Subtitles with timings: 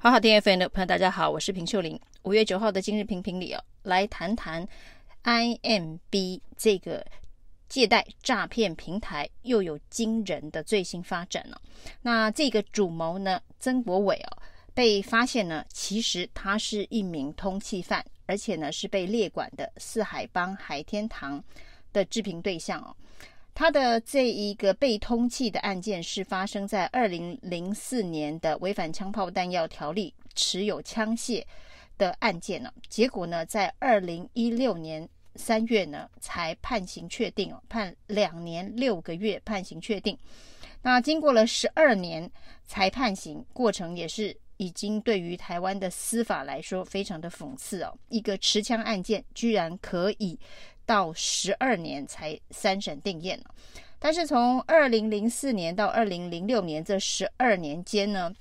[0.00, 1.98] 好好听 FM 的朋友，大家好，我是平秀玲。
[2.22, 4.64] 五月九号的今日评评里哦，来谈谈
[5.24, 7.04] IMB 这个
[7.68, 11.60] 借贷诈骗平台又有惊人的最新发展了。
[12.00, 14.38] 那这个主谋呢，曾国伟哦，
[14.72, 21.42] 被发现呢，其实他是一名通缉犯，而且呢是被列管的四海帮海天堂
[21.92, 22.94] 的治平对象哦。
[23.58, 31.44] 他的这一个被通缉的案件是发生在二零零四年的违反枪炮弹药条例持有枪械
[31.98, 40.16] 的案件呢，结果呢，在二零一六年三月呢才判刑确定哦，判两年六个月判刑确定。
[40.80, 42.30] 那经过了十二年
[42.64, 50.38] 才判刑，过程也是已经对于台湾的司法来说非常的讽刺哦，一个持枪案件居然可以。
[50.88, 53.38] 到十二年才三审定验，
[53.98, 58.32] 但是从二零零四年到二零零六年这十二年间呢，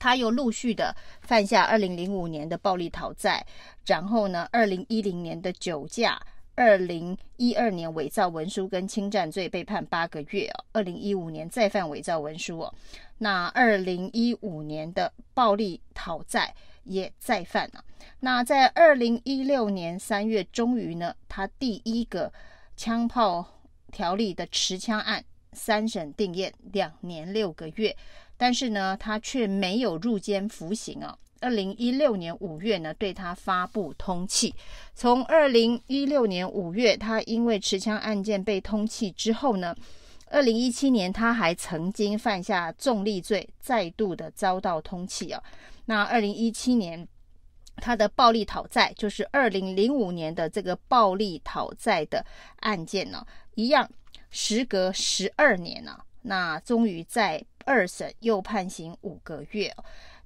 [0.00, 3.46] 他又陆续的犯下二零零五年的暴力讨债，
[3.86, 6.20] 然后呢，二零一零年的酒驾，
[6.56, 12.74] 二零一二年伪造文书跟侵占罪被判八个月哦，二零一五年再犯伪造文书哦，
[13.18, 16.52] 那二零一五年的暴力讨债。
[16.88, 17.84] 也再犯了。
[18.20, 22.32] 那在二零一六年三月，终于呢，他第一个
[22.76, 23.44] 枪炮
[23.92, 27.96] 条例的持枪案三审定谳两年六个月，
[28.36, 31.16] 但是呢，他却没有入监服刑啊。
[31.40, 34.52] 二零一六年五月呢，对他发布通缉。
[34.94, 39.72] 从二零一六年五月，他因为持枪案件被通缉之后呢，
[40.30, 45.42] 二零一七年他还曾经犯下重利罪，再度的遭到通缉哦。
[45.86, 47.06] 那二零一七年，
[47.76, 52.24] 他的暴力讨债，就是二零零五年的这个暴力讨债的
[52.60, 53.88] 案件呢，一样，
[54.30, 59.74] 时隔十二年呢，那终于在二审又判刑五个月。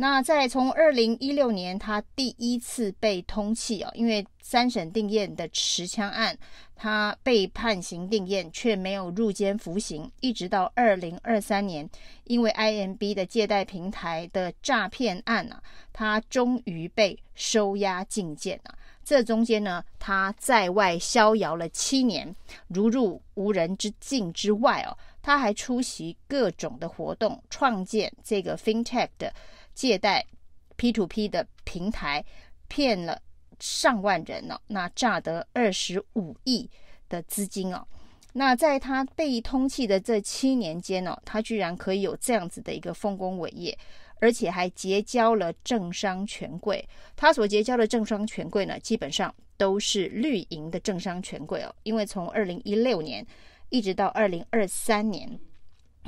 [0.00, 6.38] 那在从二零一六年，他第一次被通缉哦，因为三审定谳的持枪案，
[6.76, 11.90] 他被判刑定谳却没有入监服刑，一直到二零二三年，
[12.24, 15.60] 因为 IMB 的借贷平台的诈骗案啊，
[15.92, 18.78] 他终于被收押禁见了。
[19.04, 22.32] 这中间呢，他在外逍遥了七年，
[22.68, 29.34] 如入无人之境之外哦，他还出席各种的活动，创建这个 FinTech 的。
[29.78, 30.26] 借贷
[30.74, 32.24] P to P 的平台
[32.66, 33.22] 骗了
[33.60, 36.68] 上万人哦，那诈得二十五亿
[37.08, 37.86] 的资金哦。
[38.32, 43.78] 那在他被通缉的这七年间哦，他居然可以有这样子的一个丰功伟业，
[44.20, 46.84] 而且还结交了政商权贵。
[47.14, 51.72] 他所结交的政商权贵呢，基本上都是绿营的政商权贵哦。
[51.84, 53.24] 因为从二零一六年
[53.68, 55.38] 一直到二零二三年。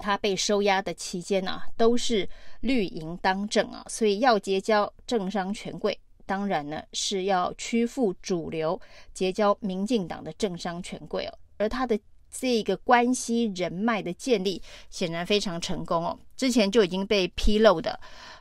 [0.00, 2.28] 他被收押的期间呢、啊，都是
[2.60, 8.80] 绿营当政啊，所以要结交政商权贵，当然呢是要屈服主流，
[9.12, 11.38] 结交民进党的政商权贵哦。
[11.58, 11.98] 而他的
[12.30, 16.18] 这个关系人脉的建立，显然非常成功哦。
[16.36, 17.98] 之前就已经被披露的，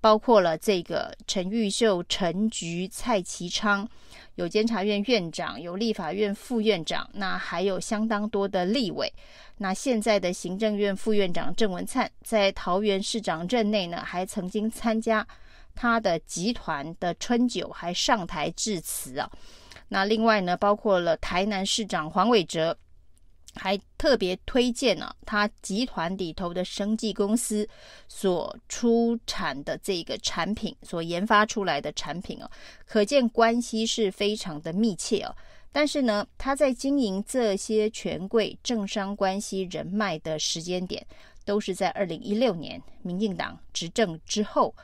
[0.00, 3.88] 包括了这个陈玉秀、陈菊、蔡其昌。
[4.36, 9.12] 有监察院院长，有立法院副院长，那还有相当多的立委。
[9.58, 15.26] 那现在的行政院副院长郑文灿，在桃园市长任内呢，还曾经参加
[15.74, 19.30] 他的集团的春酒，还上台致辞啊。
[19.88, 22.76] 那另外呢，包括了台南市长黄伟哲。
[23.54, 27.68] 还特别推荐了、他集团里头的生技公司
[28.08, 32.50] 所出产的这个产品，所研发出来的产品哦、啊，
[32.86, 35.36] 可见关系是非常的密切哦、啊。
[35.70, 41.06] 但是呢，他在经营这些权贵政商关系人脉的时间点，
[41.44, 44.74] 都是在二零一六年民进党执政之后。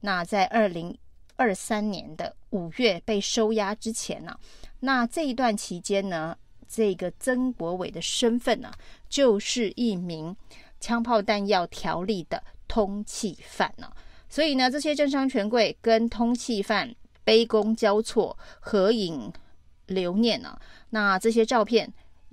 [0.00, 0.96] 那在二零
[1.36, 4.38] 二三年的五月被收押之前呢、
[4.80, 6.36] 那这一段期间呢？
[6.68, 8.70] 这个曾国伟的身份呢、
[9.08, 10.36] 就是一名
[10.78, 13.90] 枪炮弹药条例的通缉犯呢、
[14.28, 16.94] 所以呢，这些政商权贵跟通缉犯
[17.24, 19.32] 杯弓交错、合影
[19.86, 20.58] 留念呢、
[20.90, 21.92] 那这些照片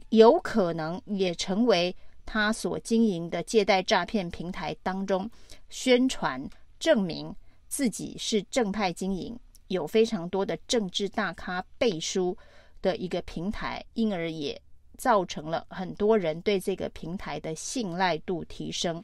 [0.09, 1.95] 有可能也成为
[2.25, 5.29] 他所经营的借贷诈骗平台当中
[5.69, 6.47] 宣传
[6.79, 7.33] 证明
[7.67, 12.37] 自己是正派经营，有非常多的政治大咖背书。
[12.85, 14.61] 的一个平台，因而也
[14.95, 19.03] 造成了很多人对这个平台的信赖度提升，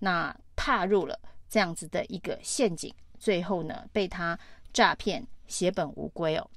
[0.00, 1.16] 那踏入了
[1.48, 4.36] 这样子的一个陷阱，最后呢被他
[4.72, 6.50] 诈骗血本无归哦。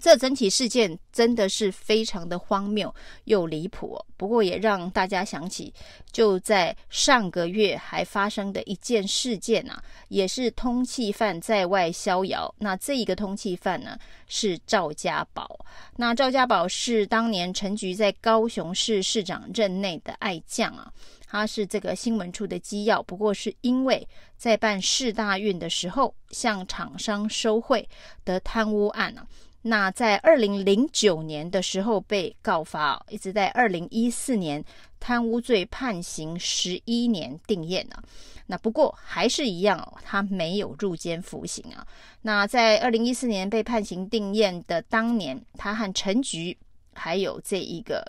[0.00, 2.94] 这整体事件真的是非常的荒谬
[3.24, 5.72] 又离谱，不过也让大家想起，
[6.12, 12.54] 就在上个月还发生的一件事件啊，也是通缉犯在外逍遥。
[12.58, 13.98] 那这一个通缉犯呢，
[14.28, 15.58] 是赵家宝。
[15.96, 20.92] 那赵家宝是当年陈菊在高雄市市长任内的爱将啊，
[21.26, 24.06] 他是这个新闻处的机要，不过是因为
[24.36, 27.88] 在办市大运的时候向厂商收贿
[28.26, 29.26] 的贪污案啊。
[29.68, 34.64] 那在二零零九年的时候被告发，一直在二零一四年
[35.00, 38.00] 贪污罪判刑十一年定谳了。
[38.46, 41.84] 那不过还是一样哦，他没有入监服刑啊。
[42.22, 46.56] 那在二零一四年被判刑定谳的当年，他和陈菊
[46.94, 48.06] 还有这一个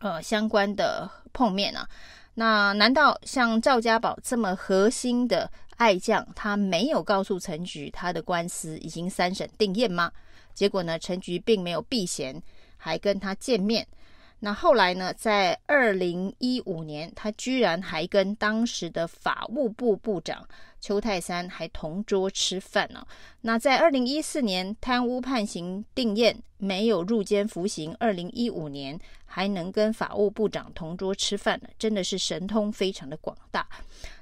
[0.00, 1.88] 呃相关的碰面啊。
[2.34, 10.12] 那难道像赵家宝这么核心的爱将，他没有告诉陈菊他的官司已经三审定验吗？
[10.52, 12.42] 结果呢，陈菊并没有避嫌，
[12.76, 13.86] 还跟他见面。
[14.40, 20.46] 那后来呢，在二零一五年，他居然还跟当时的法务部部长
[20.80, 23.06] 邱泰山还同桌吃饭呢。
[23.42, 27.94] 那在二零一四年贪污判刑定谳，没有入监服刑。
[27.98, 33.66] 二零一五年还能跟法务部长同桌吃饭呢，真的是神通非常的广大。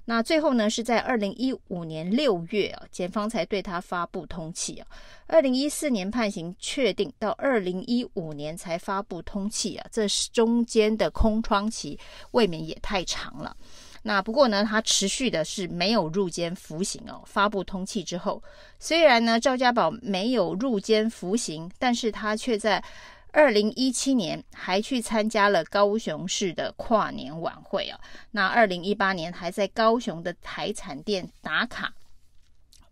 [0.05, 4.87] 那最后呢，是在二零一五年六月啊，检方才对他发布通缉啊。
[5.27, 11.99] 二零一四年判刑确定，到二零一五年才发布通缉啊，这是中间的空窗期
[12.31, 13.57] 未免也太长了。
[14.07, 17.23] 那不过呢，他持续的是没有入监服刑哦。
[17.27, 18.41] 发布通气之后，
[18.79, 22.83] 虽然呢赵家宝没有入监服刑，但是他却在。
[23.33, 28.01] 二零一七年还去参加了高雄市的跨年晚会啊，
[28.31, 31.93] 那二零一八年还在高雄的海产店打卡，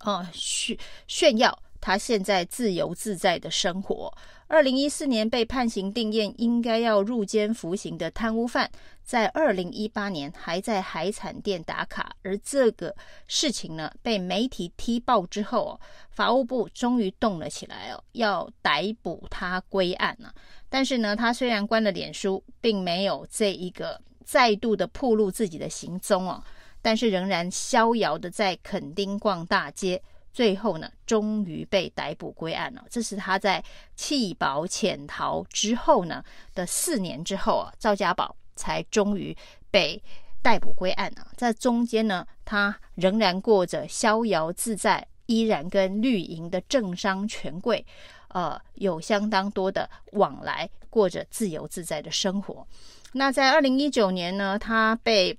[0.00, 0.76] 哦，炫
[1.06, 4.12] 炫耀他现在自由自在的生活。
[4.54, 8.70] 二零一四年被判刑定谳，应该要入监服刑的贪污犯，
[9.02, 12.94] 在二零一八年还在海产店打卡，而这个
[13.26, 20.32] 事情呢，被媒体踢爆之后哦，法务部终于动了起来哦，要逮捕他归案了。
[20.68, 26.40] 但是呢，他虽然关了脸书，并没有这一个再度的暴露自己的行踪哦，
[26.80, 30.00] 但是仍然逍遥的在垦丁逛大街。
[30.34, 32.84] 最后呢，终于被逮捕归案了。
[32.90, 33.64] 这是他在
[33.94, 36.22] 弃保潜逃之后呢
[36.54, 39.34] 的四年之后啊，赵家宝才终于
[39.70, 40.02] 被
[40.42, 41.28] 逮捕归案了。
[41.36, 47.86] 在中间呢，他仍然过着逍遥自在，依然跟绿营的政商权贵，
[48.28, 52.66] 呃，有相当多的往来，过着自由自在的生活。
[53.12, 55.38] 那在二零一九年呢，他被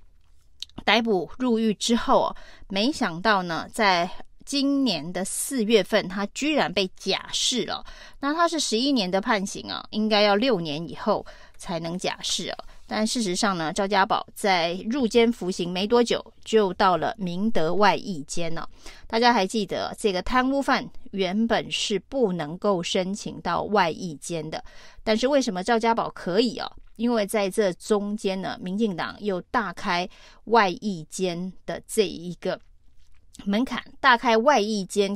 [0.85, 2.33] 逮捕入狱之后，
[2.69, 4.09] 没想到呢，在
[4.45, 7.83] 今年的四月份，他居然被假释了。
[8.19, 11.25] 那他是十一年的判刑啊，应该要六年以后
[11.57, 12.57] 才能假释啊。
[12.87, 18.69] 但事实上呢，赵家宝在入监服刑没多久，就到了明德外役监了。
[19.07, 24.63] 大家还记得，这个贪污犯原本是不能够申请到外役监的，
[25.03, 26.71] 但是为什么赵家宝可以啊？
[26.97, 30.07] 因为在这中间呢，民进党又大开
[30.45, 32.59] 外役监的这一个。
[33.43, 35.15] 门槛大开外役监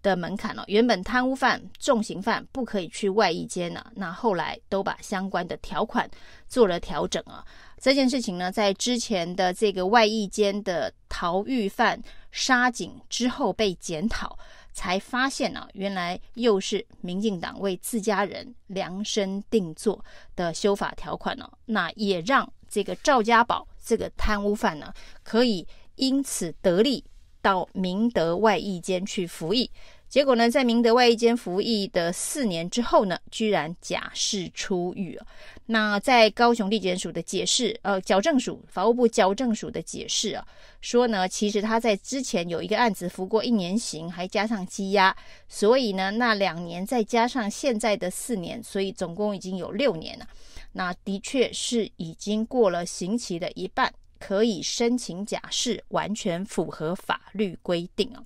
[0.00, 6.08] 的门槛了，原本贪污犯、重刑犯不可以去外役监呢，那后来都把相关的条款
[6.46, 7.44] 做了调整啊。
[7.80, 12.00] 这件事情呢，在之前的这个外役监的逃狱犯
[12.30, 14.38] 杀警之后被检讨，
[14.72, 20.02] 才发现呢，原来又是民进党为自家人量身定做
[20.36, 21.50] 的修法条款呢。
[21.66, 27.04] 那也让这个赵家宝这个贪污犯呢，可以因此得利。
[27.40, 29.70] 到明德外役监去服役，
[30.08, 35.18] 结果呢，在明德外役监服役的四年之后呢，居然假释出狱。
[35.66, 40.46] 那在高雄地检署的解释，呃，矫正署法务部矫正署的解释啊，
[40.80, 45.14] 说呢，其实他在之前有一个案子服过一年刑，还加上羁押，
[45.46, 50.26] 所以呢，那两年再加上现在的四年，所以总共已经有六年了。
[50.72, 53.92] 那的确是已经过了刑期的一半。
[54.18, 58.24] 可以申请假释，完全符合法律规定哦。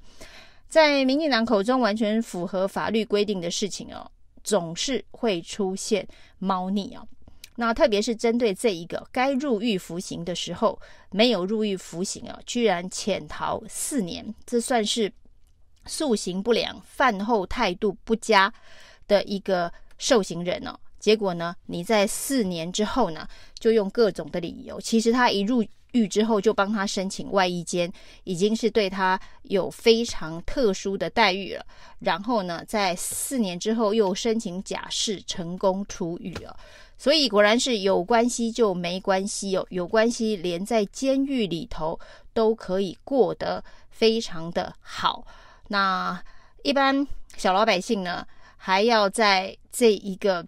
[0.68, 4.10] 在民进党口中，完全符合法律规定的事情哦，
[4.42, 6.06] 总是会出现
[6.38, 7.06] 猫腻哦。
[7.56, 10.80] 那特别是针对这一个该入狱服刑的时候，
[11.10, 15.12] 没有入狱服刑啊，居然潜逃四年，这算是
[15.84, 18.50] 素行不良、饭后态度不佳
[19.06, 20.74] 的一个受刑人哦。
[20.98, 27.90] 结果呢，你在四年之后呢，就用各种的理由，其实他一入狱之后就帮他申请外衣监，
[28.24, 31.64] 已经是对他有非常特殊的待遇了。
[32.00, 36.56] 然后呢，在四年之后又申请假释，成功出狱了。
[36.98, 41.98] 所以果然是有关系就没关系哦，有关系连在监狱里头
[42.32, 45.26] 都可以过得非常的好。
[45.68, 46.22] 那
[46.62, 47.06] 一般
[47.36, 48.24] 小老百姓呢，
[48.56, 50.46] 还要在这一个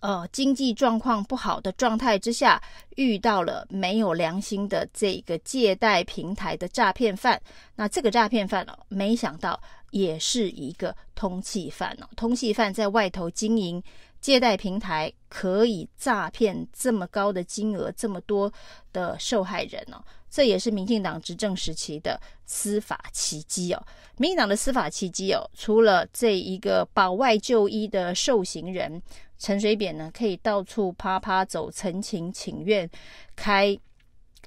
[0.00, 2.62] 呃经济状况不好的状态之下，
[2.96, 7.40] 遇到了没有良心的这个借贷平台的诈骗犯。
[7.74, 9.60] 那这个诈骗犯哦，没想到
[9.90, 13.82] 也是一个通缉犯哦，通缉犯在外头经营。
[14.26, 18.52] 借贷平台可以诈骗这么高的金额，这么多
[18.92, 23.80] 的受害人哦，这也是民进党执政时期的司法奇迹哦。
[24.16, 29.00] 民进党的司法奇迹哦，除了这一个保外就医的受刑人
[29.38, 32.90] 陈水扁呢，可以到处趴趴走、陈情请愿、
[33.36, 33.78] 开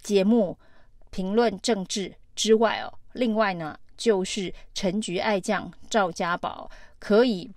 [0.01, 0.57] 节目
[1.09, 6.69] 评论政治之外哦，另外呢，就是陈局爱将赵家宝
[7.00, 7.50] 可以。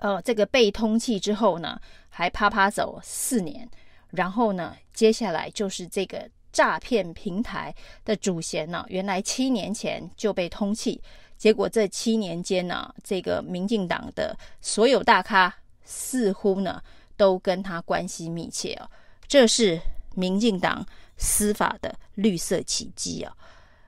[0.00, 3.68] 呃，这个被通缉之后呢，还趴趴走四年，
[4.10, 7.74] 然后呢，接下来就是这个诈骗平台
[8.04, 10.98] 的主嫌呢，原来七年前就被通缉，
[11.36, 16.82] 结果这七年间呢，这个民进党的所有大咖似乎呢
[17.16, 18.88] 都跟他关系密切哦，
[19.26, 19.78] 这是
[20.14, 20.84] 民进党
[21.16, 23.32] 司法的绿色奇迹啊！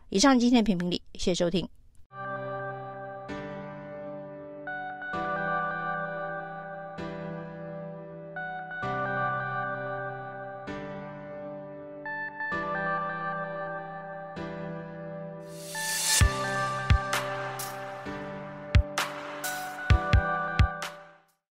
[0.08, 1.68] 以上今天的评评理，谢谢收听。